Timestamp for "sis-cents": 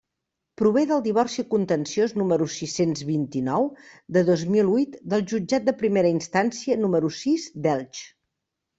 2.55-3.05